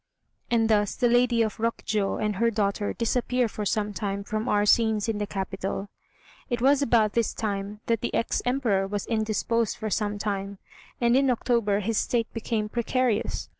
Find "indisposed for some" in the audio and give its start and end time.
9.05-10.17